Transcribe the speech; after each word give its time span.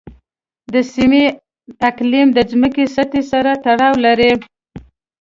د 0.73 0.75
سیمې 0.93 1.23
اقلیم 1.89 2.27
د 2.33 2.39
ځمکې 2.51 2.85
سطحې 2.95 3.23
سره 3.31 3.51
تړاو 3.63 3.93
لري. 4.05 4.31